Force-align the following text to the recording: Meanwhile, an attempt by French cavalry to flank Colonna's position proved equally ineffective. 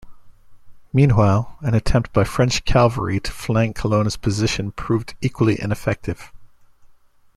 Meanwhile, 0.91 1.57
an 1.61 1.75
attempt 1.75 2.11
by 2.11 2.23
French 2.23 2.65
cavalry 2.65 3.19
to 3.19 3.31
flank 3.31 3.75
Colonna's 3.75 4.17
position 4.17 4.71
proved 4.71 5.13
equally 5.21 5.61
ineffective. 5.61 6.33